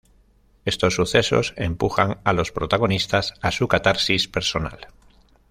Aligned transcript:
Estos 0.65 0.95
sucesos 0.95 1.53
empujan 1.57 2.21
a 2.23 2.33
los 2.33 2.51
protagonistas 2.51 3.35
a 3.43 3.51
su 3.51 3.67
catarsis 3.67 4.27
personal. 4.27 4.87